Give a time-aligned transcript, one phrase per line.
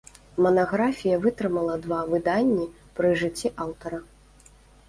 [0.43, 2.67] Манаграфія вытрымала два выданні
[3.01, 3.99] пры жыцці аўтара.